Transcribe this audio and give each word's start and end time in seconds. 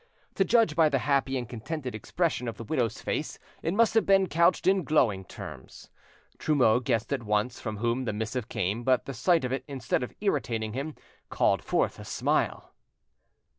To 0.33 0.43
judge 0.43 0.75
by 0.75 0.89
the 0.89 0.97
happy 1.05 1.37
and 1.37 1.47
contented 1.47 1.93
expression 1.93 2.47
of 2.47 2.57
the 2.57 2.63
widow's 2.63 2.99
face, 3.03 3.37
it 3.61 3.71
must 3.75 3.93
have 3.93 4.03
been 4.03 4.25
couched 4.25 4.65
in 4.65 4.83
glowing 4.83 5.23
terms. 5.25 5.91
Trumeau 6.39 6.79
guessed 6.79 7.13
at 7.13 7.21
once 7.21 7.59
from 7.61 7.77
whom 7.77 8.05
the 8.05 8.11
missive 8.11 8.49
came, 8.49 8.81
but 8.83 9.05
the 9.05 9.13
sight 9.13 9.45
of 9.45 9.51
it, 9.51 9.63
instead 9.67 10.01
of 10.01 10.15
irritating 10.19 10.73
him, 10.73 10.95
called 11.29 11.61
forth 11.63 11.99
a 11.99 12.03
smile. 12.03 12.73